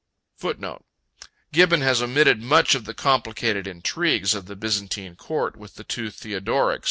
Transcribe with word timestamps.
]1211 0.39 0.83
(return) 0.83 1.31
[Gibbon 1.53 1.81
has 1.87 2.01
omitted 2.01 2.41
much 2.41 2.73
of 2.73 2.85
the 2.85 2.95
complicated 2.95 3.67
intrigues 3.67 4.33
of 4.33 4.47
the 4.47 4.55
Byzantine 4.55 5.15
court 5.15 5.55
with 5.55 5.75
the 5.75 5.83
two 5.83 6.07
Theodorics. 6.07 6.79